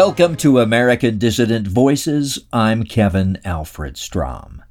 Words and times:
Welcome 0.00 0.36
to 0.36 0.60
American 0.60 1.18
Dissident 1.18 1.66
Voices. 1.66 2.38
I'm 2.52 2.84
Kevin 2.84 3.36
Alfred 3.44 3.96
Strom. 3.96 4.62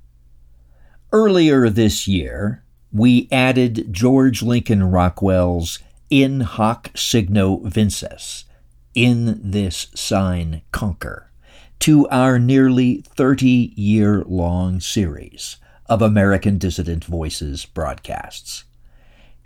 Earlier 1.11 1.70
this 1.70 2.07
year, 2.07 2.63
we 2.93 3.27
added 3.29 3.91
George 3.91 4.41
Lincoln 4.41 4.89
Rockwell's 4.89 5.79
In 6.09 6.39
Hoc 6.39 6.91
Signo 6.95 7.57
Vinces, 7.57 8.45
In 8.95 9.41
This 9.43 9.88
Sign 9.93 10.61
Conquer, 10.71 11.30
to 11.80 12.07
our 12.07 12.39
nearly 12.39 13.02
30 13.02 13.73
year 13.75 14.23
long 14.23 14.80
series 14.80 15.57
of 15.88 16.02
American 16.02 16.57
Dissident 16.57 17.03
Voices 17.03 17.66
broadcasts. 17.66 18.63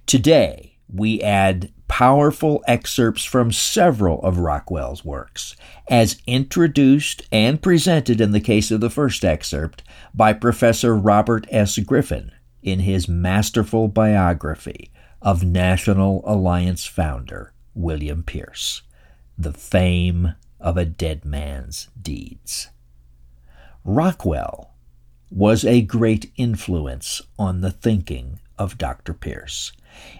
Today, 0.05 0.70
we 0.93 1.21
add 1.21 1.71
powerful 1.87 2.63
excerpts 2.67 3.23
from 3.23 3.51
several 3.51 4.21
of 4.21 4.39
Rockwell's 4.39 5.03
works, 5.03 5.55
as 5.89 6.21
introduced 6.25 7.23
and 7.31 7.61
presented 7.61 8.21
in 8.21 8.31
the 8.31 8.39
case 8.39 8.71
of 8.71 8.81
the 8.81 8.89
first 8.89 9.25
excerpt 9.25 9.83
by 10.13 10.33
Professor 10.33 10.95
Robert 10.95 11.45
S. 11.49 11.77
Griffin 11.79 12.31
in 12.63 12.79
his 12.79 13.07
masterful 13.07 13.87
biography 13.87 14.91
of 15.21 15.43
National 15.43 16.23
Alliance 16.25 16.85
founder 16.85 17.53
William 17.73 18.23
Pierce, 18.23 18.81
The 19.37 19.53
Fame 19.53 20.35
of 20.59 20.77
a 20.77 20.85
Dead 20.85 21.25
Man's 21.25 21.89
Deeds. 22.01 22.69
Rockwell 23.83 24.73
was 25.29 25.65
a 25.65 25.81
great 25.81 26.31
influence 26.35 27.21
on 27.39 27.61
the 27.61 27.71
thinking 27.71 28.39
of 28.57 28.77
Dr. 28.77 29.13
Pierce. 29.13 29.71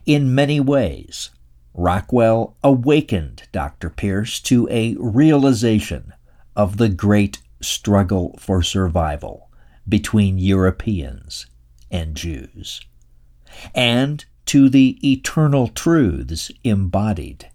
In 0.06 0.34
many 0.34 0.60
ways, 0.60 1.30
Rockwell 1.74 2.58
awakened 2.64 3.44
Dr. 3.52 3.90
Pierce 3.90 4.40
to 4.42 4.68
a 4.70 4.96
realization 5.00 6.14
of 6.56 6.78
the 6.78 6.90
great 6.90 7.42
struggle 7.62 8.36
for 8.40 8.62
survival 8.62 9.50
between 9.88 10.38
Europeans 10.38 11.46
and 11.90 12.16
Jews, 12.16 12.82
and 13.74 14.26
to 14.46 14.70
the 14.70 14.98
eternal 15.10 15.68
truths 15.68 16.52
embodied 16.64 17.50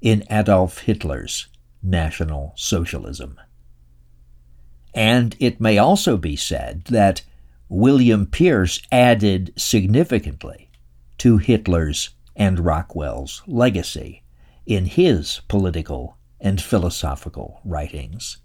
in 0.00 0.24
Adolf 0.30 0.78
Hitler's 0.78 1.48
National 1.82 2.52
Socialism. 2.56 3.40
And 4.94 5.36
it 5.38 5.60
may 5.60 5.78
also 5.78 6.16
be 6.16 6.36
said 6.36 6.84
that 6.86 7.22
William 7.68 8.26
Pierce 8.26 8.80
added 8.90 9.52
significantly 9.56 10.67
to 11.18 11.38
Hitler's 11.38 12.10
and 12.36 12.60
Rockwell's 12.60 13.42
legacy 13.46 14.22
in 14.66 14.86
his 14.86 15.40
political 15.48 16.16
and 16.40 16.60
philosophical 16.60 17.60
writings, 17.64 18.38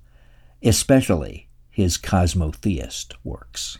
especially 0.63 1.49
his 1.69 1.97
cosmotheist 1.97 3.15
works. 3.23 3.77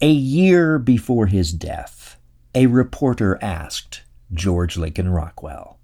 A 0.00 0.10
year 0.10 0.78
before 0.78 1.26
his 1.26 1.52
death, 1.52 2.18
a 2.54 2.66
reporter 2.66 3.38
asked 3.42 4.02
George 4.32 4.76
Lincoln 4.76 5.08
Rockwell, 5.08 5.78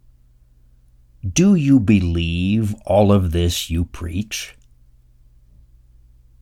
Do 1.29 1.55
you 1.55 1.81
believe 1.81 2.75
all 2.85 3.13
of 3.13 3.33
this 3.33 3.71
you 3.71 3.85
preach? 3.85 4.55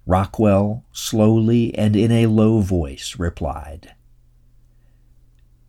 Rockwell 0.06 0.84
slowly 0.92 1.74
and 1.76 1.94
in 1.94 2.10
a 2.10 2.26
low 2.26 2.60
voice 2.60 3.16
replied, 3.18 3.94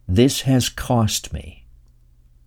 this 0.08 0.42
has 0.42 0.67
cost 0.67 1.31
me 1.31 1.66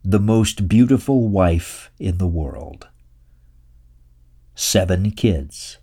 the 0.04 0.20
most 0.20 0.68
beautiful 0.68 1.28
wife 1.28 1.90
in 1.98 2.18
the 2.18 2.26
world. 2.26 2.88
Seven 4.54 5.10
kids. 5.10 5.78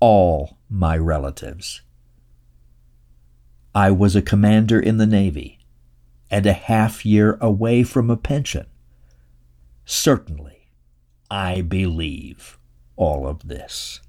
All 0.00 0.58
my 0.68 0.96
relatives. 0.96 1.82
I 3.74 3.90
was 3.90 4.16
a 4.16 4.22
commander 4.22 4.80
in 4.80 4.98
the 4.98 5.06
Navy 5.06 5.60
and 6.30 6.46
a 6.46 6.52
half 6.52 7.06
year 7.06 7.38
away 7.40 7.82
from 7.84 8.10
a 8.10 8.16
pension. 8.16 8.66
Certainly, 9.84 10.68
I 11.30 11.60
believe 11.62 12.58
all 12.96 13.26
of 13.26 13.46
this. 13.46 14.00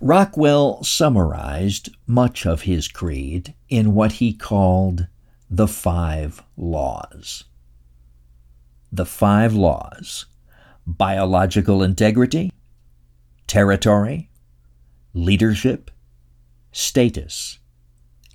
Rockwell 0.00 0.82
summarized 0.84 1.88
much 2.06 2.44
of 2.44 2.62
his 2.62 2.88
creed 2.88 3.54
in 3.68 3.94
what 3.94 4.12
he 4.12 4.34
called 4.34 5.06
the 5.48 5.68
Five 5.68 6.42
Laws. 6.56 7.44
The 8.92 9.06
Five 9.06 9.54
Laws 9.54 10.26
biological 10.86 11.82
integrity, 11.82 12.52
territory, 13.46 14.30
leadership, 15.14 15.90
status, 16.70 17.58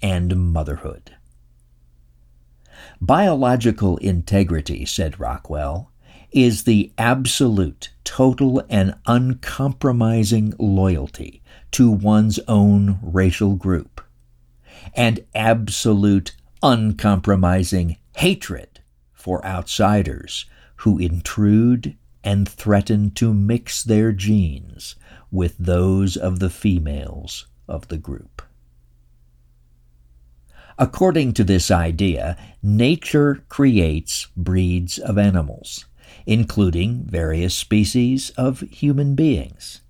and 0.02 0.52
motherhood. 0.52 1.16
Biological 3.00 3.98
integrity, 3.98 4.86
said 4.86 5.20
Rockwell, 5.20 5.91
is 6.32 6.64
the 6.64 6.92
absolute, 6.98 7.90
total, 8.04 8.64
and 8.70 8.96
uncompromising 9.06 10.54
loyalty 10.58 11.42
to 11.72 11.90
one's 11.90 12.40
own 12.48 13.00
racial 13.02 13.56
group, 13.56 14.02
and 14.96 15.26
absolute, 15.36 16.36
uncompromising 16.64 17.98
hatred 18.16 18.80
for 19.14 19.46
outsiders 19.46 20.46
who 20.78 20.98
intrude 20.98 21.96
and 22.24 22.48
threaten 22.48 23.12
to 23.12 23.34
mix 23.34 23.84
their 23.84 24.12
genes 24.12 24.96
with 25.32 25.56
those 25.58 26.16
of 26.18 26.40
the 26.40 26.50
females 26.50 27.48
of 27.68 27.88
the 27.88 27.98
group. 27.98 28.42
According 30.78 31.34
to 31.34 31.44
this 31.44 31.70
idea, 31.70 32.38
nature 32.64 33.44
creates 33.50 34.28
breeds 34.36 34.98
of 34.98 35.18
animals 35.18 35.86
including 36.26 37.06
various 37.06 37.54
species 37.56 38.30
of 38.32 38.62
human 38.62 39.16
beings, 39.16 39.82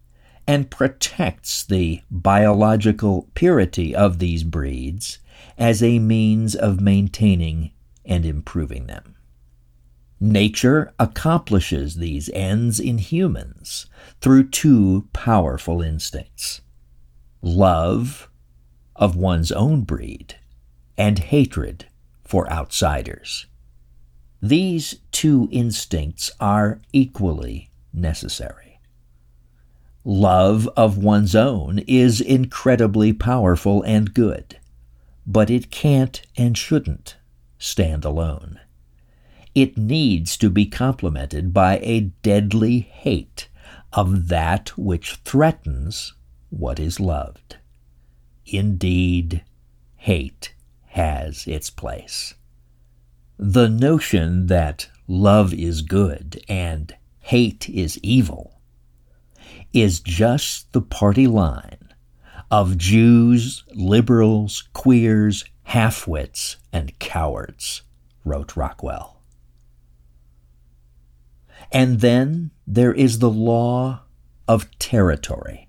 and 0.47 0.71
protects 0.71 1.63
the 1.63 2.01
biological 2.09 3.29
purity 3.33 3.95
of 3.95 4.19
these 4.19 4.43
breeds 4.43 5.19
as 5.57 5.81
a 5.83 5.99
means 5.99 6.55
of 6.55 6.81
maintaining 6.81 7.71
and 8.05 8.25
improving 8.25 8.87
them. 8.87 9.15
Nature 10.19 10.93
accomplishes 10.99 11.95
these 11.95 12.29
ends 12.33 12.79
in 12.79 12.99
humans 12.99 13.87
through 14.19 14.47
two 14.47 15.07
powerful 15.13 15.81
instincts 15.81 16.61
love 17.41 18.29
of 18.95 19.15
one's 19.15 19.51
own 19.51 19.81
breed 19.81 20.35
and 20.95 21.17
hatred 21.17 21.87
for 22.23 22.47
outsiders. 22.51 23.47
These 24.41 25.00
two 25.11 25.47
instincts 25.51 26.31
are 26.39 26.79
equally 26.93 27.71
necessary. 27.93 28.79
Love 30.03 30.67
of 30.75 30.97
one's 30.97 31.35
own 31.35 31.79
is 31.87 32.19
incredibly 32.19 33.13
powerful 33.13 33.83
and 33.83 34.13
good, 34.13 34.57
but 35.27 35.49
it 35.49 35.69
can't 35.69 36.21
and 36.35 36.57
shouldn't 36.57 37.17
stand 37.59 38.03
alone. 38.03 38.59
It 39.53 39.77
needs 39.77 40.37
to 40.37 40.49
be 40.49 40.65
complemented 40.65 41.53
by 41.53 41.77
a 41.79 42.11
deadly 42.23 42.79
hate 42.79 43.49
of 43.93 44.29
that 44.29 44.77
which 44.77 45.15
threatens 45.25 46.13
what 46.49 46.79
is 46.79 46.99
loved. 46.99 47.57
Indeed, 48.45 49.43
hate 49.97 50.53
has 50.87 51.45
its 51.47 51.69
place. 51.69 52.33
The 53.37 53.69
notion 53.69 54.47
that 54.47 54.89
love 55.11 55.53
is 55.53 55.81
good 55.81 56.41
and 56.47 56.95
hate 57.19 57.69
is 57.69 57.99
evil 58.01 58.61
is 59.73 59.99
just 59.99 60.71
the 60.71 60.81
party 60.81 61.27
line 61.27 61.93
of 62.49 62.77
Jews, 62.77 63.65
liberals, 63.73 64.69
queers, 64.73 65.43
halfwits, 65.67 66.55
and 66.71 66.97
cowards, 66.99 67.81
wrote 68.23 68.55
Rockwell. 68.55 69.21
And 71.73 71.99
then 71.99 72.51
there 72.65 72.93
is 72.93 73.19
the 73.19 73.29
law 73.29 74.03
of 74.47 74.69
territory. 74.79 75.67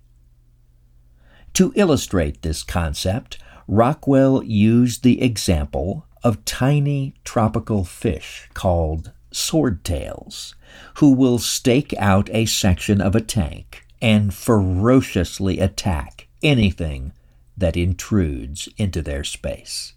To 1.55 1.73
illustrate 1.75 2.43
this 2.43 2.63
concept, 2.63 3.39
Rockwell 3.67 4.45
used 4.45 5.03
the 5.03 5.21
example 5.21 6.07
of 6.23 6.45
tiny 6.45 7.15
tropical 7.25 7.85
fish 7.85 8.49
called 8.55 9.13
swordtails, 9.33 10.55
who 10.99 11.13
will 11.13 11.39
stake 11.39 11.95
out 11.99 12.31
a 12.33 12.47
section 12.47 13.01
of 13.01 13.15
a 13.15 13.21
tank 13.21 13.85
and 14.01 14.35
ferociously 14.35 15.59
attack 15.59 16.29
anything 16.43 17.13
that 17.57 17.77
intrudes 17.77 18.69
into 18.77 19.03
their 19.03 19.25
space. 19.25 19.95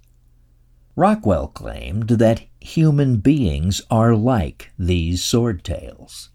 Rockwell 0.96 1.48
claimed 1.48 2.10
that 2.10 2.46
human 2.62 3.18
beings 3.18 3.82
are 3.92 4.16
like 4.16 4.72
these 4.80 5.24
sword 5.24 5.64
tails. 5.64 6.30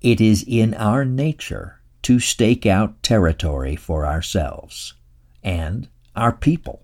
It 0.00 0.20
is 0.20 0.44
in 0.46 0.74
our 0.74 1.04
nature 1.04 1.80
to 2.02 2.20
stake 2.20 2.66
out 2.66 3.02
territory 3.02 3.76
for 3.76 4.06
ourselves 4.06 4.94
and 5.42 5.88
our 6.14 6.32
people. 6.32 6.82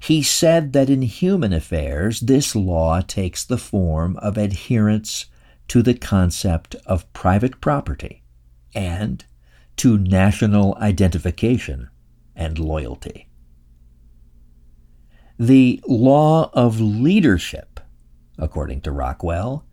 He 0.00 0.22
said 0.22 0.72
that 0.72 0.90
in 0.90 1.02
human 1.02 1.52
affairs, 1.52 2.20
this 2.20 2.54
law 2.56 3.00
takes 3.00 3.44
the 3.44 3.58
form 3.58 4.16
of 4.18 4.36
adherence 4.36 5.26
to 5.68 5.82
the 5.82 5.94
concept 5.94 6.74
of 6.86 7.12
private 7.12 7.60
property 7.60 8.22
and 8.74 9.24
to 9.76 9.98
national 9.98 10.76
identification 10.76 11.88
and 12.34 12.58
loyalty. 12.58 13.28
The 15.38 15.80
law 15.86 16.50
of 16.52 16.80
leadership, 16.80 17.80
according 18.38 18.80
to 18.82 18.92
Rockwell, 18.92 19.64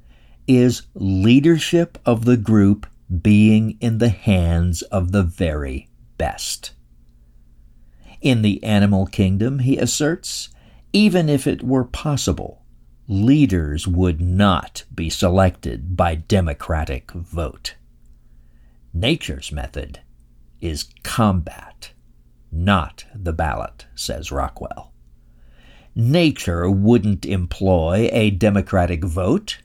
is 0.47 0.83
leadership 0.93 1.97
of 2.05 2.25
the 2.25 2.37
group 2.37 2.85
being 3.21 3.77
in 3.79 3.97
the 3.97 4.09
hands 4.09 4.81
of 4.83 5.11
the 5.11 5.23
very 5.23 5.89
best. 6.17 6.71
In 8.25 8.41
the 8.41 8.63
animal 8.63 9.05
kingdom, 9.05 9.59
he 9.59 9.77
asserts, 9.77 10.49
even 10.91 11.29
if 11.29 11.45
it 11.45 11.61
were 11.61 11.83
possible, 11.83 12.63
leaders 13.07 13.87
would 13.87 14.19
not 14.19 14.83
be 14.91 15.11
selected 15.11 15.95
by 15.95 16.15
democratic 16.15 17.11
vote. 17.11 17.75
Nature's 18.91 19.51
method 19.51 19.99
is 20.59 20.89
combat, 21.03 21.91
not 22.51 23.05
the 23.13 23.31
ballot, 23.31 23.85
says 23.93 24.31
Rockwell. 24.31 24.91
Nature 25.93 26.67
wouldn't 26.67 27.27
employ 27.27 28.09
a 28.11 28.31
democratic 28.31 29.03
vote 29.03 29.59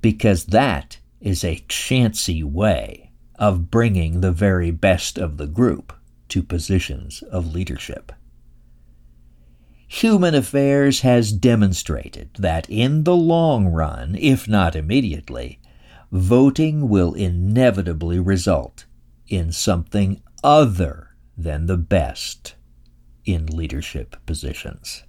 because 0.00 0.44
that 0.44 1.00
is 1.20 1.42
a 1.42 1.64
chancy 1.68 2.44
way 2.44 3.10
of 3.34 3.68
bringing 3.68 4.20
the 4.20 4.30
very 4.30 4.70
best 4.70 5.18
of 5.18 5.38
the 5.38 5.48
group 5.48 5.92
to 6.30 6.42
positions 6.42 7.22
of 7.30 7.54
leadership. 7.54 8.12
Human 9.86 10.34
affairs 10.34 11.00
has 11.00 11.32
demonstrated 11.32 12.30
that 12.38 12.68
in 12.70 13.04
the 13.04 13.16
long 13.16 13.66
run, 13.66 14.16
if 14.18 14.46
not 14.48 14.76
immediately, 14.76 15.60
voting 16.12 16.88
will 16.88 17.12
inevitably 17.14 18.20
result 18.20 18.86
in 19.28 19.52
something 19.52 20.22
other 20.42 21.10
than 21.36 21.66
the 21.66 21.76
best 21.76 22.54
in 23.24 23.46
leadership 23.46 24.16
positions. 24.26 25.04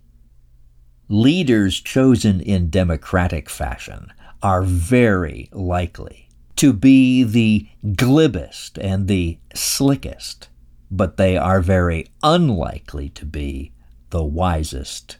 Leaders 1.10 1.80
chosen 1.80 2.40
in 2.40 2.70
democratic 2.70 3.50
fashion 3.50 4.12
are 4.42 4.64
very 4.64 5.50
likely 5.52 6.30
to 6.56 6.74
be 6.74 7.24
the 7.24 7.68
glibest 7.96 8.78
and 8.80 9.08
the 9.08 9.38
slickest, 9.54 10.50
but 10.92 11.16
they 11.16 11.38
are 11.38 11.62
very 11.62 12.08
unlikely 12.22 13.08
to 13.08 13.26
be 13.26 13.72
the 14.10 14.24
wisest 14.24 15.18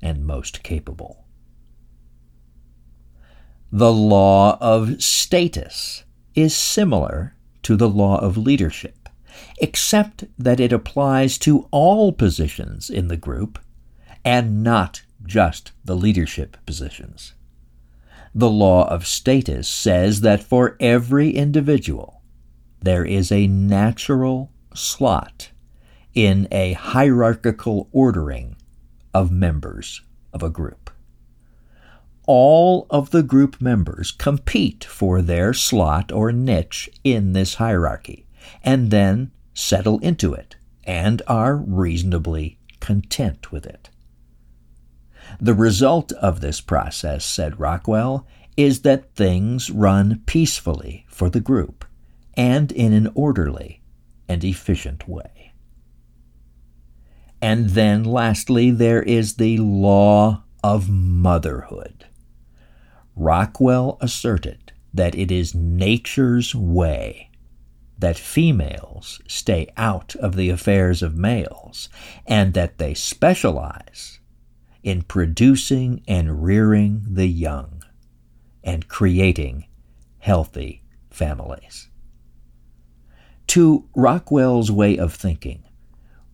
and 0.00 0.24
most 0.24 0.62
capable. 0.62 1.26
The 3.72 3.92
law 3.92 4.56
of 4.60 5.02
status 5.02 6.04
is 6.34 6.54
similar 6.54 7.34
to 7.62 7.76
the 7.76 7.88
law 7.88 8.18
of 8.20 8.38
leadership, 8.38 9.08
except 9.58 10.24
that 10.38 10.60
it 10.60 10.72
applies 10.72 11.36
to 11.38 11.68
all 11.72 12.12
positions 12.12 12.88
in 12.88 13.08
the 13.08 13.16
group 13.16 13.58
and 14.24 14.62
not 14.62 15.02
just 15.26 15.72
the 15.84 15.96
leadership 15.96 16.56
positions. 16.64 17.34
The 18.34 18.50
law 18.50 18.88
of 18.88 19.06
status 19.06 19.68
says 19.68 20.20
that 20.20 20.42
for 20.42 20.76
every 20.78 21.30
individual, 21.30 22.22
there 22.80 23.04
is 23.04 23.32
a 23.32 23.48
natural 23.48 24.52
slot 24.74 25.50
in 26.14 26.48
a 26.50 26.72
hierarchical 26.72 27.88
ordering 27.92 28.56
of 29.14 29.30
members 29.30 30.02
of 30.32 30.42
a 30.42 30.50
group. 30.50 30.90
All 32.26 32.86
of 32.90 33.10
the 33.10 33.22
group 33.22 33.60
members 33.60 34.10
compete 34.10 34.84
for 34.84 35.22
their 35.22 35.54
slot 35.54 36.12
or 36.12 36.30
niche 36.30 36.90
in 37.02 37.32
this 37.32 37.54
hierarchy 37.54 38.26
and 38.62 38.90
then 38.90 39.30
settle 39.54 39.98
into 40.00 40.34
it 40.34 40.56
and 40.84 41.22
are 41.26 41.56
reasonably 41.56 42.58
content 42.80 43.50
with 43.50 43.66
it. 43.66 43.90
The 45.40 45.54
result 45.54 46.12
of 46.12 46.40
this 46.40 46.60
process, 46.60 47.24
said 47.24 47.60
Rockwell, 47.60 48.26
is 48.56 48.80
that 48.82 49.14
things 49.14 49.70
run 49.70 50.22
peacefully 50.26 51.06
for 51.08 51.30
the 51.30 51.40
group 51.40 51.84
and 52.34 52.72
in 52.72 52.92
an 52.92 53.10
orderly 53.14 53.82
and 54.28 54.44
efficient 54.44 55.08
way. 55.08 55.52
And 57.40 57.70
then, 57.70 58.04
lastly, 58.04 58.70
there 58.70 59.02
is 59.02 59.34
the 59.34 59.58
law 59.58 60.42
of 60.62 60.88
motherhood. 60.90 62.06
Rockwell 63.14 63.96
asserted 64.00 64.72
that 64.92 65.14
it 65.14 65.30
is 65.30 65.54
nature's 65.54 66.54
way 66.54 67.30
that 67.98 68.16
females 68.16 69.20
stay 69.26 69.68
out 69.76 70.14
of 70.16 70.36
the 70.36 70.50
affairs 70.50 71.02
of 71.02 71.16
males 71.16 71.88
and 72.26 72.54
that 72.54 72.78
they 72.78 72.94
specialize 72.94 74.20
in 74.82 75.02
producing 75.02 76.02
and 76.06 76.42
rearing 76.44 77.02
the 77.08 77.26
young 77.26 77.82
and 78.62 78.88
creating 78.88 79.66
healthy 80.18 80.82
families. 81.10 81.88
To 83.48 83.88
Rockwell's 83.96 84.70
way 84.70 84.98
of 84.98 85.14
thinking, 85.14 85.62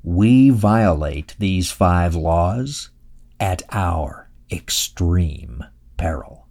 we 0.03 0.51
violate 0.51 1.37
these 1.39 1.71
five 1.71 2.15
laws 2.15 2.91
at 3.39 3.63
our 3.71 4.29
extreme 4.51 5.65
peril, 5.97 6.49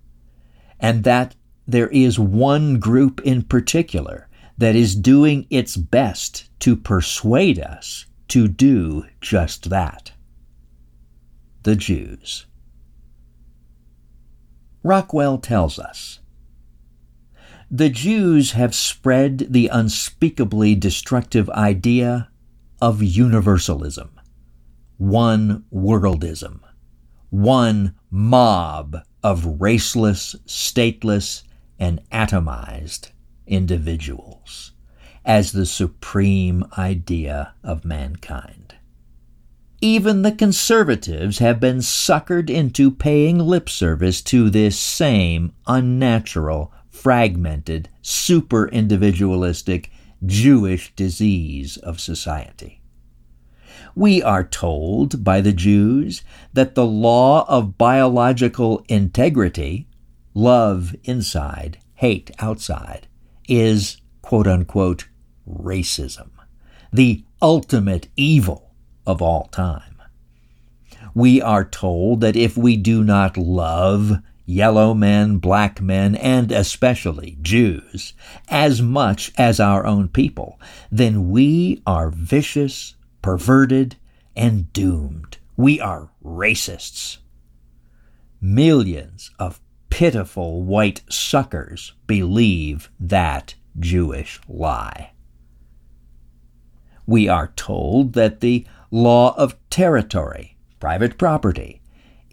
and 0.79 1.03
that 1.03 1.35
there 1.67 1.89
is 1.89 2.17
one 2.17 2.79
group 2.79 3.21
in 3.21 3.43
particular 3.43 4.27
that 4.57 4.75
is 4.75 4.95
doing 4.95 5.45
its 5.49 5.75
best 5.75 6.49
to 6.59 6.75
persuade 6.75 7.59
us 7.59 8.05
to 8.29 8.47
do 8.47 9.05
just 9.21 9.69
that 9.69 10.13
the 11.63 11.75
Jews. 11.75 12.45
Rockwell 14.81 15.37
tells 15.37 15.79
us 15.79 16.19
the 17.75 17.89
Jews 17.89 18.51
have 18.51 18.75
spread 18.75 19.47
the 19.49 19.67
unspeakably 19.67 20.75
destructive 20.75 21.49
idea 21.49 22.29
of 22.79 23.01
universalism, 23.01 24.11
one 24.97 25.65
worldism, 25.73 26.59
one 27.31 27.95
mob 28.11 28.97
of 29.23 29.57
raceless, 29.59 30.35
stateless, 30.45 31.41
and 31.79 31.99
atomized 32.11 33.09
individuals 33.47 34.73
as 35.25 35.51
the 35.51 35.65
supreme 35.65 36.63
idea 36.77 37.55
of 37.63 37.83
mankind. 37.83 38.75
Even 39.81 40.21
the 40.21 40.31
conservatives 40.31 41.39
have 41.39 41.59
been 41.59 41.77
suckered 41.77 42.51
into 42.51 42.91
paying 42.91 43.39
lip 43.39 43.67
service 43.67 44.21
to 44.21 44.51
this 44.51 44.77
same 44.77 45.53
unnatural, 45.65 46.71
fragmented, 46.93 47.89
super 48.01 48.69
individualistic, 48.69 49.91
Jewish 50.25 50.95
disease 50.95 51.75
of 51.77 51.99
society. 51.99 52.81
We 53.95 54.23
are 54.23 54.43
told 54.43 55.23
by 55.23 55.41
the 55.41 55.51
Jews 55.51 56.23
that 56.53 56.75
the 56.75 56.85
law 56.85 57.45
of 57.49 57.77
biological 57.77 58.85
integrity, 58.87 59.87
love 60.33 60.95
inside, 61.03 61.79
hate 61.95 62.31
outside, 62.39 63.07
is 63.49 63.97
quote 64.21 64.47
unquote 64.47 65.09
racism, 65.49 66.29
the 66.93 67.25
ultimate 67.41 68.07
evil 68.15 68.75
of 69.05 69.21
all 69.21 69.47
time. 69.47 70.01
We 71.15 71.41
are 71.41 71.65
told 71.65 72.21
that 72.21 72.35
if 72.35 72.55
we 72.55 72.77
do 72.77 73.03
not 73.03 73.35
love 73.35 74.19
yellow 74.45 74.93
men, 74.93 75.37
black 75.37 75.81
men, 75.81 76.15
and 76.15 76.51
especially 76.51 77.37
Jews 77.41 78.13
as 78.49 78.81
much 78.81 79.31
as 79.37 79.59
our 79.59 79.85
own 79.85 80.07
people, 80.09 80.59
then 80.91 81.29
we 81.29 81.81
are 81.85 82.09
vicious, 82.09 82.95
perverted, 83.21 83.95
and 84.35 84.71
doomed. 84.73 85.37
We 85.55 85.79
are 85.79 86.09
racists. 86.23 87.17
Millions 88.41 89.31
of 89.39 89.61
pitiful 89.89 90.63
white 90.63 91.01
suckers 91.09 91.93
believe 92.07 92.89
that 92.99 93.55
Jewish 93.79 94.39
lie. 94.47 95.11
We 97.05 97.27
are 97.27 97.53
told 97.55 98.13
that 98.13 98.39
the 98.39 98.65
law 98.89 99.35
of 99.37 99.57
territory 99.69 100.53
private 100.83 101.17
property, 101.17 101.81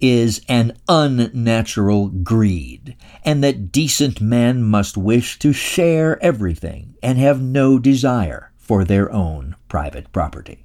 is 0.00 0.40
an 0.48 0.76
unnatural 0.88 2.08
greed, 2.08 2.96
and 3.24 3.42
that 3.44 3.70
decent 3.72 4.20
men 4.20 4.62
must 4.62 4.96
wish 4.96 5.38
to 5.38 5.52
share 5.52 6.22
everything 6.22 6.94
and 7.02 7.18
have 7.18 7.40
no 7.40 7.78
desire 7.78 8.52
for 8.56 8.84
their 8.84 9.10
own 9.12 9.56
private 9.68 10.12
property. 10.12 10.64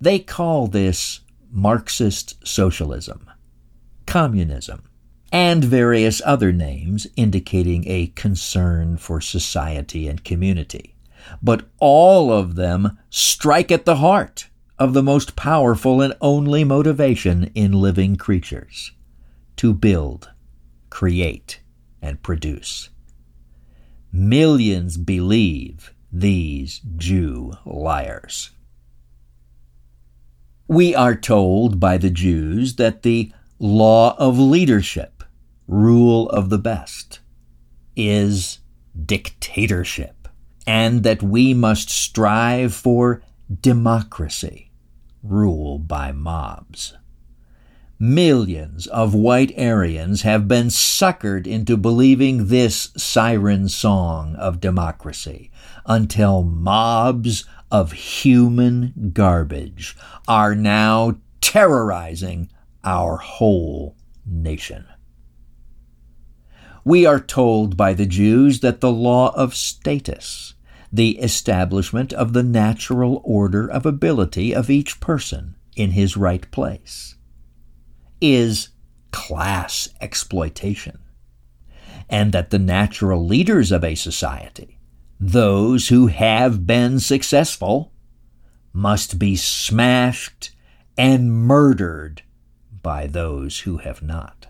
They 0.00 0.18
call 0.18 0.66
this 0.66 1.20
Marxist 1.50 2.46
socialism, 2.46 3.28
communism, 4.06 4.84
and 5.32 5.64
various 5.64 6.22
other 6.24 6.52
names 6.52 7.06
indicating 7.16 7.84
a 7.86 8.08
concern 8.08 8.96
for 8.96 9.20
society 9.20 10.08
and 10.08 10.24
community. 10.24 10.94
But 11.42 11.68
all 11.78 12.32
of 12.32 12.54
them 12.54 12.98
strike 13.10 13.70
at 13.70 13.84
the 13.84 13.96
heart 13.96 14.49
of 14.80 14.94
the 14.94 15.02
most 15.02 15.36
powerful 15.36 16.00
and 16.00 16.16
only 16.22 16.64
motivation 16.64 17.50
in 17.54 17.70
living 17.70 18.16
creatures 18.16 18.92
to 19.54 19.74
build, 19.74 20.30
create, 20.88 21.60
and 22.00 22.22
produce. 22.22 22.88
Millions 24.10 24.96
believe 24.96 25.92
these 26.10 26.80
Jew 26.96 27.52
liars. 27.66 28.52
We 30.66 30.94
are 30.94 31.14
told 31.14 31.78
by 31.78 31.98
the 31.98 32.10
Jews 32.10 32.76
that 32.76 33.02
the 33.02 33.30
law 33.58 34.16
of 34.16 34.38
leadership, 34.38 35.22
rule 35.68 36.30
of 36.30 36.48
the 36.48 36.58
best, 36.58 37.20
is 37.94 38.60
dictatorship, 39.04 40.26
and 40.66 41.02
that 41.02 41.22
we 41.22 41.52
must 41.52 41.90
strive 41.90 42.72
for 42.72 43.22
democracy 43.60 44.69
rule 45.22 45.78
by 45.78 46.12
mobs. 46.12 46.96
Millions 47.98 48.86
of 48.86 49.14
white 49.14 49.52
Aryans 49.58 50.22
have 50.22 50.48
been 50.48 50.68
suckered 50.68 51.46
into 51.46 51.76
believing 51.76 52.46
this 52.46 52.90
siren 52.96 53.68
song 53.68 54.34
of 54.36 54.58
democracy 54.58 55.50
until 55.84 56.42
mobs 56.42 57.44
of 57.70 57.92
human 57.92 59.10
garbage 59.12 59.96
are 60.26 60.54
now 60.54 61.16
terrorizing 61.42 62.50
our 62.84 63.18
whole 63.18 63.96
nation. 64.24 64.86
We 66.84 67.04
are 67.04 67.20
told 67.20 67.76
by 67.76 67.92
the 67.92 68.06
Jews 68.06 68.60
that 68.60 68.80
the 68.80 68.90
law 68.90 69.34
of 69.36 69.54
status 69.54 70.54
the 70.92 71.18
establishment 71.18 72.12
of 72.12 72.32
the 72.32 72.42
natural 72.42 73.20
order 73.24 73.70
of 73.70 73.86
ability 73.86 74.54
of 74.54 74.70
each 74.70 75.00
person 75.00 75.54
in 75.76 75.92
his 75.92 76.16
right 76.16 76.50
place, 76.50 77.14
is 78.20 78.70
class 79.12 79.88
exploitation, 80.00 80.98
and 82.08 82.32
that 82.32 82.50
the 82.50 82.58
natural 82.58 83.24
leaders 83.24 83.70
of 83.70 83.84
a 83.84 83.94
society, 83.94 84.78
those 85.18 85.88
who 85.88 86.08
have 86.08 86.66
been 86.66 86.98
successful, 86.98 87.92
must 88.72 89.18
be 89.18 89.36
smashed 89.36 90.50
and 90.96 91.32
murdered 91.32 92.22
by 92.82 93.06
those 93.06 93.60
who 93.60 93.78
have 93.78 94.02
not. 94.02 94.46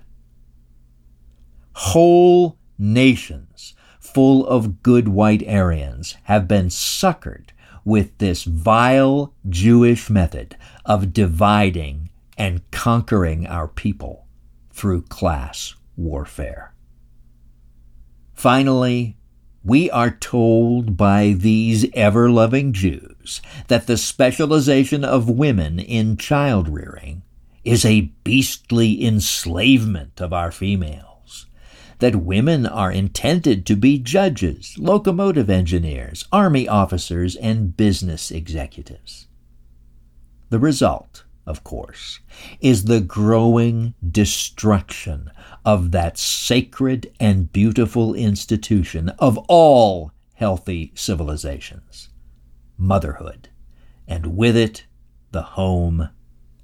Whole 1.75 2.59
nations 2.78 3.75
full 4.12 4.47
of 4.47 4.83
good 4.83 5.09
white 5.09 5.47
Aryans 5.47 6.17
have 6.25 6.49
been 6.49 6.67
suckered 6.67 7.50
with 7.85 8.17
this 8.19 8.45
vile 8.45 9.33
Jewish 9.49 10.11
method 10.11 10.57
of 10.85 11.12
dividing 11.12 12.11
and 12.37 12.69
conquering 12.71 13.47
our 13.47 13.69
people 13.69 14.26
through 14.71 15.02
class 15.02 15.75
warfare. 15.97 16.73
Finally, 18.35 19.17
we 19.62 19.90
are 19.90 20.11
told 20.11 20.97
by 20.97 21.35
these 21.37 21.87
ever 21.93 22.31
loving 22.31 22.73
Jews 22.73 23.43
that 23.69 23.87
the 23.87 23.99
specialization 23.99 25.05
of 25.05 25.29
women 25.29 25.79
in 25.79 26.17
child 26.17 26.69
rearing 26.69 27.23
is 27.62 27.85
a 27.85 28.11
beastly 28.25 29.05
enslavement 29.05 30.21
of 30.21 30.33
our 30.33 30.50
females 30.50 31.10
that 32.00 32.16
women 32.16 32.66
are 32.66 32.90
intended 32.90 33.64
to 33.66 33.76
be 33.76 33.99
judges, 33.99 34.75
locomotive 34.78 35.49
engineers, 35.49 36.25
army 36.33 36.66
officers, 36.69 37.37
and 37.37 37.76
business 37.76 38.30
executives. 38.30 39.28
The 40.50 40.59
result, 40.59 41.25
of 41.47 41.62
course, 41.62 42.21
is 42.61 42.85
the 42.85 43.00
growing 43.00 43.95
destruction 44.07 45.30
of 45.64 45.92
that 45.92 46.19
sacred 46.19 47.12
and 47.21 47.52
beautiful 47.52 48.14
institution 48.14 49.11
of 49.19 49.38
all 49.49 50.12
healthy 50.35 50.92
civilizations 50.95 52.09
motherhood, 52.80 53.50
and 54.09 54.37
with 54.37 54.57
it, 54.57 54.87
the 55.33 55.42
home 55.42 56.09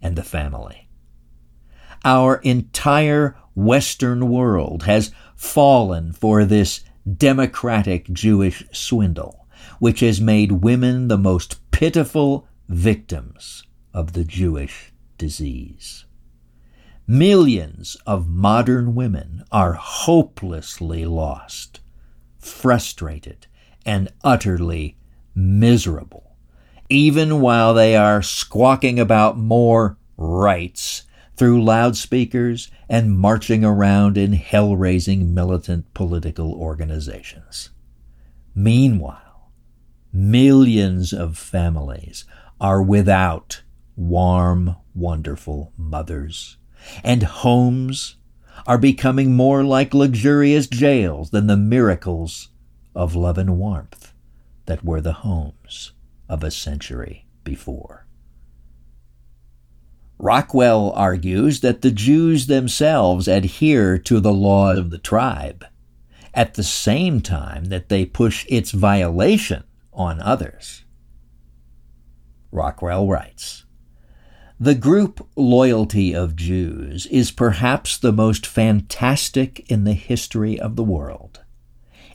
and 0.00 0.16
the 0.16 0.25
family. 0.25 0.86
Our 2.07 2.37
entire 2.37 3.37
Western 3.57 4.29
world 4.31 4.85
has 4.85 5.11
fallen 5.35 6.13
for 6.13 6.45
this 6.45 6.83
democratic 7.17 8.09
Jewish 8.13 8.63
swindle, 8.71 9.49
which 9.81 9.99
has 10.01 10.21
made 10.21 10.63
women 10.63 11.09
the 11.09 11.19
most 11.19 11.69
pitiful 11.73 12.47
victims 12.69 13.65
of 13.93 14.13
the 14.13 14.23
Jewish 14.23 14.93
disease. 15.19 16.05
Millions 17.09 17.97
of 18.07 18.29
modern 18.29 18.95
women 18.95 19.43
are 19.51 19.73
hopelessly 19.73 21.05
lost, 21.05 21.81
frustrated, 22.39 23.49
and 23.85 24.13
utterly 24.23 24.97
miserable, 25.35 26.37
even 26.89 27.41
while 27.41 27.75
they 27.75 27.97
are 27.97 28.23
squawking 28.23 29.01
about 29.01 29.37
more 29.37 29.99
rights 30.17 31.03
through 31.37 31.62
loudspeakers 31.62 32.71
and 32.88 33.19
marching 33.19 33.64
around 33.64 34.16
in 34.16 34.33
hell 34.33 34.76
raising 34.76 35.35
militant 35.35 35.93
political 35.95 36.52
organizations. 36.55 37.71
Meanwhile, 38.55 39.50
millions 40.12 41.12
of 41.12 41.37
families 41.37 42.25
are 42.61 42.83
without 42.83 43.62
warm, 43.97 44.76
wonderful 44.95 45.73
mothers, 45.76 46.57
and 47.05 47.23
homes 47.23 48.16
are 48.66 48.78
becoming 48.78 49.37
more 49.37 49.62
like 49.62 49.93
luxurious 49.93 50.66
jails 50.66 51.31
than 51.31 51.47
the 51.47 51.57
miracles 51.57 52.49
of 52.95 53.14
love 53.14 53.37
and 53.37 53.59
warmth 53.59 54.14
that 54.64 54.85
were 54.85 55.00
the 55.00 55.12
homes 55.12 55.93
of 56.28 56.43
a 56.43 56.50
century 56.50 57.26
before. 57.45 58.06
Rockwell 60.18 60.92
argues 60.92 61.61
that 61.61 61.82
the 61.82 61.90
Jews 61.90 62.46
themselves 62.46 63.28
adhere 63.28 63.99
to 63.99 64.18
the 64.18 64.32
law 64.32 64.73
of 64.73 64.90
the 64.90 64.99
tribe, 64.99 65.64
at 66.32 66.54
the 66.54 66.62
same 66.62 67.20
time 67.20 67.66
that 67.66 67.90
they 67.90 68.06
push 68.06 68.46
its 68.49 68.70
violation 68.70 69.64
on 69.92 70.20
others. 70.20 70.85
Rockwell 72.50 73.06
writes 73.06 73.66
The 74.58 74.75
group 74.75 75.26
loyalty 75.37 76.14
of 76.14 76.35
Jews 76.35 77.04
is 77.06 77.30
perhaps 77.30 77.99
the 77.99 78.12
most 78.12 78.46
fantastic 78.46 79.70
in 79.70 79.85
the 79.85 79.92
history 79.92 80.58
of 80.58 80.76
the 80.76 80.85
world. 80.85 81.42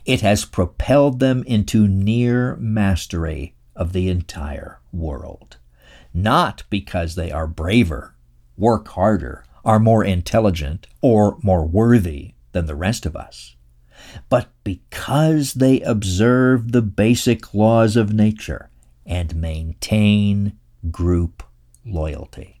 It 0.04 0.22
has 0.22 0.44
propelled 0.44 1.20
them 1.20 1.44
into 1.46 1.86
near 1.86 2.56
mastery 2.56 3.54
of 3.76 3.92
the 3.92 4.08
entire 4.08 4.80
world 4.92 5.58
not 6.14 6.64
because 6.70 7.14
they 7.14 7.30
are 7.30 7.46
braver, 7.46 8.14
work 8.56 8.88
harder, 8.88 9.44
are 9.64 9.78
more 9.78 10.04
intelligent, 10.04 10.86
or 11.00 11.38
more 11.42 11.64
worthy 11.64 12.34
than 12.52 12.66
the 12.66 12.74
rest 12.74 13.06
of 13.06 13.16
us, 13.16 13.56
but 14.28 14.48
because 14.64 15.54
they 15.54 15.80
observe 15.80 16.72
the 16.72 16.82
basic 16.82 17.54
laws 17.54 17.96
of 17.96 18.12
nature 18.12 18.68
and 19.06 19.34
maintain 19.34 20.58
group 20.90 21.42
loyalty, 21.86 22.60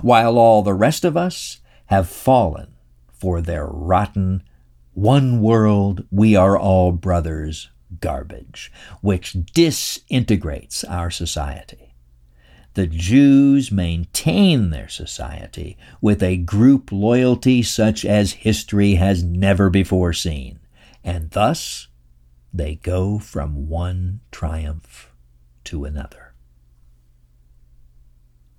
while 0.00 0.38
all 0.38 0.62
the 0.62 0.74
rest 0.74 1.04
of 1.04 1.16
us 1.16 1.58
have 1.86 2.08
fallen 2.08 2.74
for 3.12 3.40
their 3.40 3.66
rotten, 3.66 4.42
one 4.94 5.40
world, 5.40 6.04
we 6.10 6.34
are 6.34 6.58
all 6.58 6.92
brothers 6.92 7.70
garbage, 8.00 8.72
which 9.00 9.36
disintegrates 9.52 10.82
our 10.84 11.10
society 11.10 11.91
the 12.74 12.86
Jews 12.86 13.70
maintain 13.70 14.70
their 14.70 14.88
society 14.88 15.76
with 16.00 16.22
a 16.22 16.38
group 16.38 16.90
loyalty 16.90 17.62
such 17.62 18.04
as 18.04 18.32
history 18.32 18.94
has 18.94 19.22
never 19.22 19.68
before 19.68 20.12
seen, 20.12 20.60
and 21.04 21.30
thus 21.30 21.88
they 22.52 22.76
go 22.76 23.18
from 23.18 23.68
one 23.68 24.20
triumph 24.30 25.10
to 25.64 25.84
another. 25.84 26.34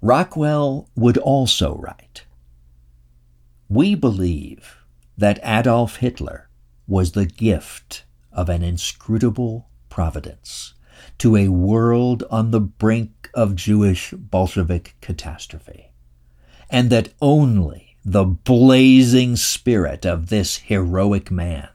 Rockwell 0.01 0.89
would 0.96 1.17
also 1.17 1.77
write 1.77 2.25
We 3.70 3.96
believe 3.96 4.77
that 5.17 5.39
Adolf 5.43 5.98
Hitler 5.98 6.50
was 6.88 7.13
the 7.13 7.25
gift 7.25 8.03
of 8.32 8.50
an 8.50 8.63
inscrutable 8.63 9.70
providence 9.89 10.74
to 11.20 11.38
a 11.38 11.48
world 11.48 12.24
on 12.29 12.51
the 12.51 12.60
brink 12.60 13.23
of 13.34 13.56
Jewish 13.56 14.12
Bolshevik 14.12 14.96
catastrophe, 15.02 15.92
and 16.70 16.90
that 16.90 17.13
only 17.22 17.98
the 18.06 18.25
blazing 18.25 19.36
spirit 19.36 20.06
of 20.06 20.28
this 20.28 20.58
heroic 20.58 21.32
man 21.32 21.70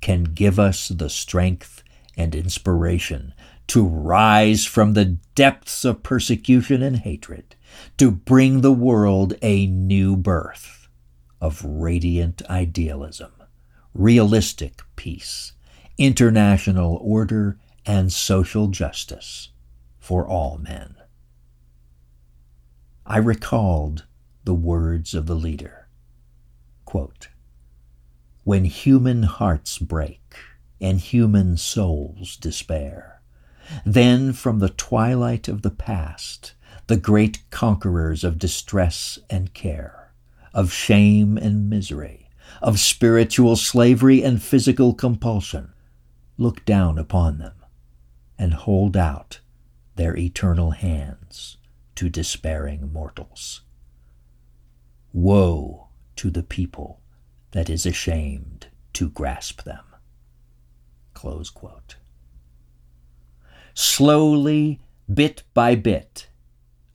can 0.00 0.24
give 0.24 0.58
us 0.58 0.88
the 0.88 1.08
strength 1.08 1.82
and 2.16 2.34
inspiration 2.34 3.34
to 3.68 3.86
rise 3.86 4.64
from 4.64 4.94
the 4.94 5.04
depths 5.34 5.84
of 5.84 6.02
persecution 6.02 6.82
and 6.82 6.98
hatred, 6.98 7.54
to 7.96 8.10
bring 8.10 8.60
the 8.60 8.72
world 8.72 9.34
a 9.42 9.66
new 9.66 10.16
birth 10.16 10.88
of 11.40 11.64
radiant 11.64 12.42
idealism, 12.48 13.30
realistic 13.94 14.80
peace, 14.96 15.52
international 15.98 16.98
order, 17.02 17.58
and 17.86 18.12
social 18.12 18.68
justice 18.68 19.50
for 20.08 20.26
all 20.26 20.56
men. 20.56 20.94
I 23.04 23.18
recalled 23.18 24.06
the 24.42 24.54
words 24.54 25.12
of 25.12 25.26
the 25.26 25.34
leader. 25.34 25.86
Quote, 26.86 27.28
when 28.42 28.64
human 28.64 29.24
hearts 29.24 29.76
break 29.76 30.34
and 30.80 30.98
human 30.98 31.58
souls 31.58 32.38
despair, 32.38 33.20
then 33.84 34.32
from 34.32 34.60
the 34.60 34.70
twilight 34.70 35.46
of 35.46 35.60
the 35.60 35.70
past, 35.70 36.54
the 36.86 36.96
great 36.96 37.42
conquerors 37.50 38.24
of 38.24 38.38
distress 38.38 39.18
and 39.28 39.52
care, 39.52 40.14
of 40.54 40.72
shame 40.72 41.36
and 41.36 41.68
misery, 41.68 42.30
of 42.62 42.80
spiritual 42.80 43.56
slavery 43.56 44.22
and 44.22 44.42
physical 44.42 44.94
compulsion, 44.94 45.74
look 46.38 46.64
down 46.64 46.98
upon 46.98 47.36
them 47.36 47.56
and 48.38 48.54
hold 48.54 48.96
out 48.96 49.40
their 49.98 50.16
eternal 50.16 50.70
hands 50.70 51.56
to 51.96 52.08
despairing 52.08 52.92
mortals. 52.92 53.62
Woe 55.12 55.88
to 56.14 56.30
the 56.30 56.44
people 56.44 57.00
that 57.50 57.68
is 57.68 57.84
ashamed 57.84 58.68
to 58.92 59.10
grasp 59.10 59.64
them. 59.64 59.84
Slowly, 63.74 64.80
bit 65.12 65.42
by 65.52 65.74
bit, 65.74 66.28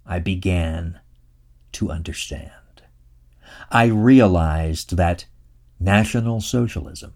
I 0.06 0.20
began 0.20 1.02
to 1.74 1.92
understand. 1.92 2.84
I 3.70 3.88
realized 3.88 4.96
that 4.96 5.26
National 5.78 6.40
Socialism, 6.40 7.16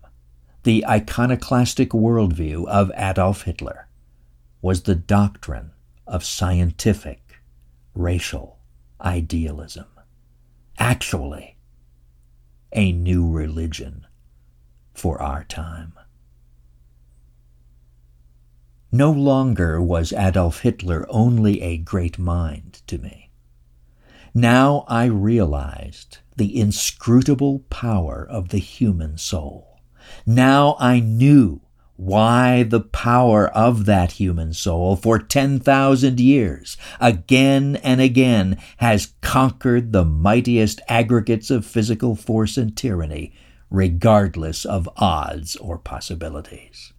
the 0.63 0.85
iconoclastic 0.85 1.91
worldview 1.91 2.67
of 2.67 2.91
Adolf 2.97 3.43
Hitler, 3.43 3.87
was 4.61 4.81
the 4.81 4.95
doctrine 4.95 5.71
of 6.07 6.23
scientific 6.23 7.39
racial 7.93 8.59
idealism. 9.01 9.87
Actually, 10.79 11.57
a 12.71 12.91
new 12.91 13.29
religion 13.29 14.05
for 14.93 15.21
our 15.21 15.43
time. 15.43 15.93
No 18.91 19.11
longer 19.11 19.81
was 19.81 20.13
Adolf 20.13 20.61
Hitler 20.61 21.05
only 21.09 21.61
a 21.61 21.77
great 21.77 22.17
mind 22.17 22.81
to 22.87 22.97
me. 22.97 23.31
Now 24.33 24.85
I 24.87 25.05
realized 25.05 26.19
the 26.35 26.59
inscrutable 26.59 27.59
power 27.69 28.25
of 28.29 28.49
the 28.49 28.59
human 28.59 29.17
soul. 29.17 29.81
Now 30.25 30.77
I 30.79 30.99
knew 30.99 31.61
why 31.97 32.61
the 32.61 32.79
power 32.79 33.47
of 33.49 33.85
that 33.85 34.13
human 34.13 34.53
soul 34.53 34.95
for 34.95 35.19
10,000 35.19 36.19
years 36.19 36.77
again 36.99 37.75
and 37.77 37.99
again 37.99 38.57
has 38.77 39.13
conquered 39.21 39.91
the 39.91 40.05
mightiest 40.05 40.79
aggregates 40.87 41.49
of 41.49 41.65
physical 41.65 42.15
force 42.15 42.55
and 42.55 42.77
tyranny, 42.77 43.33
regardless 43.69 44.63
of 44.63 44.87
odds 44.95 45.55
or 45.57 45.77
possibilities. 45.77 46.93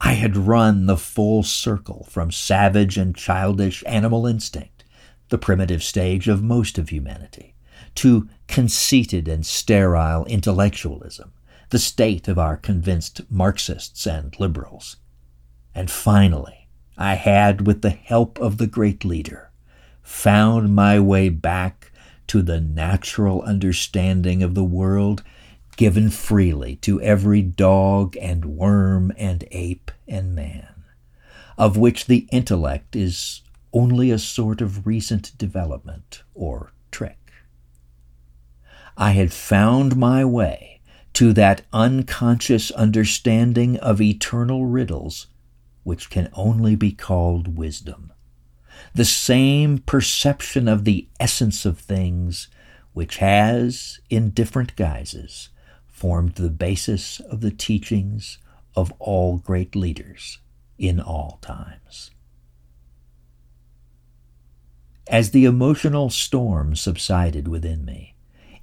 I 0.00 0.12
had 0.12 0.36
run 0.36 0.86
the 0.86 0.96
full 0.96 1.42
circle 1.42 2.06
from 2.10 2.30
savage 2.30 2.98
and 2.98 3.16
childish 3.16 3.82
animal 3.86 4.26
instinct, 4.26 4.84
the 5.30 5.38
primitive 5.38 5.82
stage 5.82 6.28
of 6.28 6.42
most 6.42 6.76
of 6.76 6.90
humanity, 6.90 7.54
to 7.94 8.28
conceited 8.46 9.26
and 9.26 9.46
sterile 9.46 10.26
intellectualism, 10.26 11.32
the 11.72 11.78
state 11.78 12.28
of 12.28 12.38
our 12.38 12.58
convinced 12.58 13.22
Marxists 13.30 14.06
and 14.06 14.38
liberals. 14.38 14.96
And 15.74 15.90
finally, 15.90 16.68
I 16.98 17.14
had, 17.14 17.66
with 17.66 17.80
the 17.80 17.88
help 17.88 18.38
of 18.38 18.58
the 18.58 18.66
great 18.66 19.06
leader, 19.06 19.50
found 20.02 20.74
my 20.74 21.00
way 21.00 21.30
back 21.30 21.90
to 22.26 22.42
the 22.42 22.60
natural 22.60 23.40
understanding 23.40 24.42
of 24.42 24.54
the 24.54 24.62
world 24.62 25.22
given 25.78 26.10
freely 26.10 26.76
to 26.76 27.00
every 27.00 27.40
dog 27.40 28.18
and 28.20 28.44
worm 28.44 29.10
and 29.16 29.42
ape 29.50 29.90
and 30.06 30.34
man, 30.34 30.84
of 31.56 31.78
which 31.78 32.04
the 32.04 32.28
intellect 32.30 32.94
is 32.94 33.40
only 33.72 34.10
a 34.10 34.18
sort 34.18 34.60
of 34.60 34.86
recent 34.86 35.32
development 35.38 36.22
or 36.34 36.70
trick. 36.90 37.32
I 38.94 39.12
had 39.12 39.32
found 39.32 39.96
my 39.96 40.22
way 40.22 40.71
to 41.14 41.32
that 41.32 41.62
unconscious 41.72 42.70
understanding 42.72 43.76
of 43.78 44.00
eternal 44.00 44.66
riddles 44.66 45.26
which 45.84 46.10
can 46.10 46.28
only 46.32 46.76
be 46.76 46.92
called 46.92 47.56
wisdom. 47.56 48.12
The 48.94 49.04
same 49.04 49.78
perception 49.78 50.68
of 50.68 50.84
the 50.84 51.08
essence 51.18 51.64
of 51.64 51.78
things 51.78 52.48
which 52.92 53.18
has, 53.18 54.00
in 54.10 54.30
different 54.30 54.76
guises, 54.76 55.48
formed 55.88 56.34
the 56.34 56.50
basis 56.50 57.20
of 57.20 57.40
the 57.40 57.50
teachings 57.50 58.38
of 58.74 58.92
all 58.98 59.38
great 59.38 59.74
leaders 59.76 60.38
in 60.78 61.00
all 61.00 61.38
times. 61.42 62.10
As 65.08 65.30
the 65.30 65.44
emotional 65.44 66.10
storm 66.10 66.74
subsided 66.76 67.48
within 67.48 67.84
me, 67.84 68.14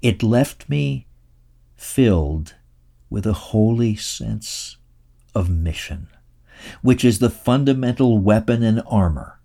it 0.02 0.24
left 0.24 0.70
me 0.70 1.08
filled 1.80 2.56
with 3.10 3.26
a 3.26 3.34
holy 3.34 3.96
sense 3.96 4.78
of 5.34 5.50
mission, 5.50 6.10
which 6.82 7.06
is 7.06 7.20
the 7.20 7.30
fundamental 7.30 8.18
weapon 8.18 8.62
and 8.64 8.84
armor 8.86 9.40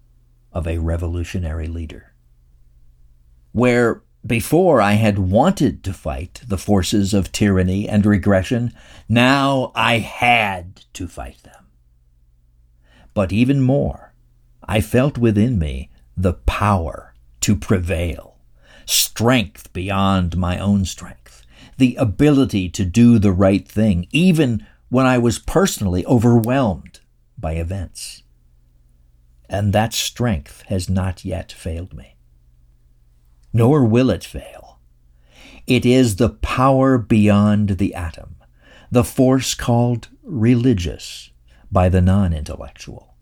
of 0.52 0.66
a 0.66 0.78
revolutionary 0.78 1.68
leader. 1.68 2.12
Where 3.52 4.02
before 4.26 4.80
I 4.80 4.94
had 4.94 5.18
wanted 5.18 5.84
to 5.84 5.92
fight 5.92 6.42
the 6.46 6.58
forces 6.58 7.14
of 7.14 7.30
tyranny 7.30 7.88
and 7.88 8.04
regression, 8.04 8.72
now 9.08 9.70
I 9.74 9.98
had 9.98 10.82
to 10.94 11.06
fight 11.06 11.42
them. 11.44 11.66
But 13.12 13.32
even 13.32 13.60
more, 13.60 14.12
I 14.64 14.80
felt 14.80 15.18
within 15.18 15.58
me 15.58 15.90
the 16.16 16.32
power 16.32 17.14
to 17.42 17.54
prevail, 17.54 18.38
strength 18.86 19.72
beyond 19.72 20.36
my 20.36 20.58
own 20.58 20.84
strength 20.84 21.23
the 21.76 21.96
ability 21.96 22.68
to 22.70 22.84
do 22.84 23.18
the 23.18 23.32
right 23.32 23.66
thing, 23.66 24.06
even 24.10 24.66
when 24.88 25.06
I 25.06 25.18
was 25.18 25.38
personally 25.38 26.06
overwhelmed 26.06 27.00
by 27.38 27.54
events. 27.54 28.22
And 29.48 29.72
that 29.72 29.92
strength 29.92 30.62
has 30.68 30.88
not 30.88 31.24
yet 31.24 31.52
failed 31.52 31.94
me. 31.94 32.16
Nor 33.52 33.84
will 33.84 34.10
it 34.10 34.24
fail. 34.24 34.78
It 35.66 35.86
is 35.86 36.16
the 36.16 36.30
power 36.30 36.98
beyond 36.98 37.70
the 37.70 37.94
atom, 37.94 38.36
the 38.90 39.04
force 39.04 39.54
called 39.54 40.08
religious 40.22 41.30
by 41.72 41.88
the 41.88 42.00
non 42.00 42.32
intellectual, 42.32 43.14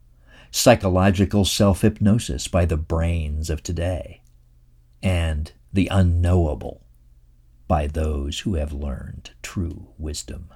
psychological 0.50 1.44
self 1.44 1.82
hypnosis 1.82 2.48
by 2.48 2.64
the 2.64 2.76
brains 2.76 3.48
of 3.48 3.62
today, 3.62 4.22
and 5.02 5.52
the 5.72 5.88
unknowable 5.90 6.81
by 7.72 7.86
those 7.86 8.40
who 8.40 8.56
have 8.56 8.74
learned 8.74 9.30
true 9.40 9.86
wisdom. 9.96 10.52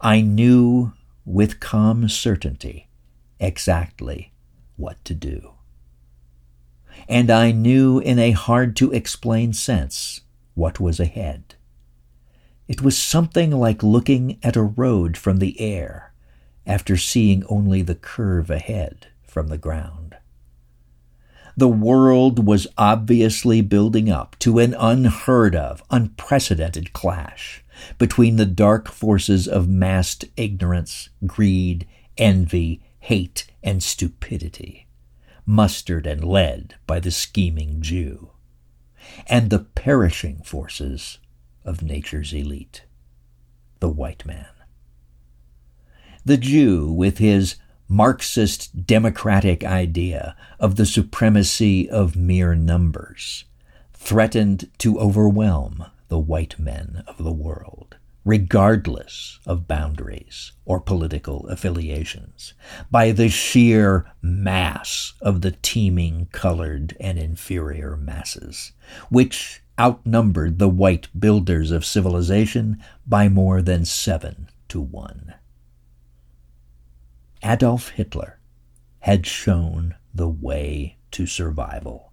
I 0.00 0.20
knew 0.20 0.92
with 1.24 1.60
calm 1.60 2.08
certainty 2.08 2.88
exactly 3.38 4.32
what 4.74 4.96
to 5.04 5.14
do. 5.14 5.52
And 7.08 7.30
I 7.30 7.52
knew 7.52 8.00
in 8.00 8.18
a 8.18 8.32
hard 8.32 8.74
to 8.78 8.90
explain 8.90 9.52
sense 9.52 10.22
what 10.54 10.80
was 10.80 10.98
ahead. 10.98 11.54
It 12.66 12.82
was 12.82 12.98
something 12.98 13.52
like 13.52 13.84
looking 13.84 14.40
at 14.42 14.56
a 14.56 14.62
road 14.64 15.16
from 15.16 15.38
the 15.38 15.60
air 15.60 16.12
after 16.66 16.96
seeing 16.96 17.44
only 17.48 17.82
the 17.82 17.94
curve 17.94 18.50
ahead 18.50 19.06
from 19.22 19.46
the 19.46 19.58
ground. 19.58 20.05
The 21.58 21.68
world 21.68 22.46
was 22.46 22.66
obviously 22.76 23.62
building 23.62 24.10
up 24.10 24.36
to 24.40 24.58
an 24.58 24.74
unheard 24.74 25.56
of, 25.56 25.82
unprecedented 25.90 26.92
clash 26.92 27.64
between 27.96 28.36
the 28.36 28.44
dark 28.44 28.88
forces 28.88 29.48
of 29.48 29.66
massed 29.66 30.26
ignorance, 30.36 31.08
greed, 31.26 31.86
envy, 32.18 32.82
hate, 33.00 33.46
and 33.62 33.82
stupidity, 33.82 34.86
mustered 35.46 36.06
and 36.06 36.22
led 36.22 36.74
by 36.86 37.00
the 37.00 37.10
scheming 37.10 37.80
Jew, 37.80 38.32
and 39.26 39.48
the 39.48 39.60
perishing 39.60 40.42
forces 40.42 41.18
of 41.64 41.82
nature's 41.82 42.34
elite, 42.34 42.84
the 43.80 43.88
white 43.88 44.26
man. 44.26 44.46
The 46.22 46.36
Jew, 46.36 46.92
with 46.92 47.16
his 47.16 47.56
Marxist 47.88 48.84
democratic 48.84 49.62
idea 49.62 50.34
of 50.58 50.74
the 50.74 50.86
supremacy 50.86 51.88
of 51.88 52.16
mere 52.16 52.54
numbers, 52.54 53.44
threatened 53.92 54.68
to 54.78 54.98
overwhelm 54.98 55.86
the 56.08 56.18
white 56.18 56.58
men 56.58 57.04
of 57.06 57.18
the 57.18 57.32
world, 57.32 57.96
regardless 58.24 59.38
of 59.46 59.68
boundaries 59.68 60.50
or 60.64 60.80
political 60.80 61.46
affiliations, 61.46 62.54
by 62.90 63.12
the 63.12 63.28
sheer 63.28 64.04
mass 64.20 65.12
of 65.20 65.42
the 65.42 65.52
teeming 65.62 66.26
colored 66.32 66.96
and 66.98 67.20
inferior 67.20 67.96
masses, 67.96 68.72
which 69.10 69.62
outnumbered 69.78 70.58
the 70.58 70.68
white 70.68 71.08
builders 71.18 71.70
of 71.70 71.84
civilization 71.84 72.82
by 73.06 73.28
more 73.28 73.62
than 73.62 73.84
seven 73.84 74.48
to 74.68 74.80
one. 74.80 75.34
Adolf 77.48 77.90
Hitler 77.90 78.40
had 79.00 79.24
shown 79.24 79.94
the 80.12 80.28
way 80.28 80.96
to 81.12 81.26
survival. 81.26 82.12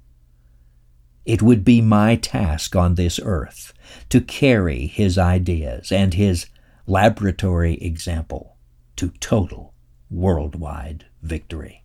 It 1.26 1.42
would 1.42 1.64
be 1.64 1.82
my 1.82 2.18
task 2.18 2.76
on 2.76 2.94
this 2.94 3.20
earth 3.24 3.74
to 4.10 4.22
carry 4.22 4.86
his 4.86 5.18
ideas 5.18 5.92
and 5.92 6.14
his 6.14 6.46
laboratory 6.86 7.76
example 7.82 8.58
to 8.98 9.10
total 9.20 9.74
worldwide 10.12 11.06
victory. 11.24 11.84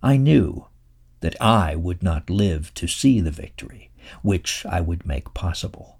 I 0.00 0.18
knew 0.18 0.68
that 1.18 1.34
I 1.42 1.74
would 1.74 2.00
not 2.00 2.30
live 2.30 2.72
to 2.74 2.86
see 2.86 3.20
the 3.20 3.32
victory 3.32 3.90
which 4.22 4.64
I 4.66 4.80
would 4.80 5.04
make 5.04 5.34
possible, 5.34 5.98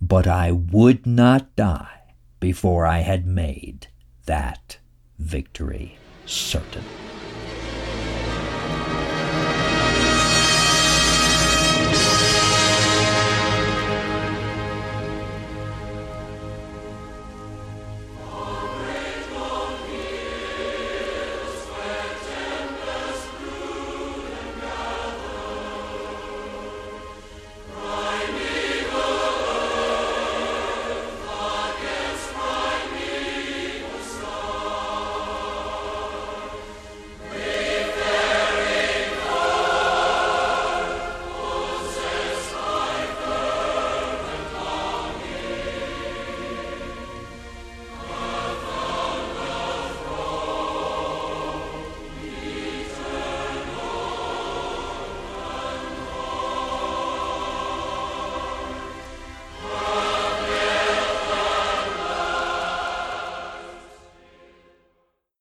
but 0.00 0.26
I 0.26 0.50
would 0.50 1.06
not 1.06 1.54
die 1.54 2.14
before 2.40 2.86
I 2.86 2.98
had 2.98 3.24
made 3.24 3.86
that 4.24 4.78
victory 5.18 5.96
certain. 6.26 6.84